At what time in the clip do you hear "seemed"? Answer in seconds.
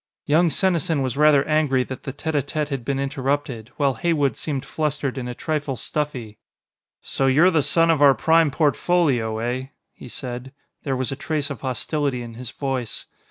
4.35-4.65